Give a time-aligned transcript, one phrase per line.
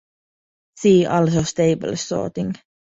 [0.77, 2.55] See also stable sorting.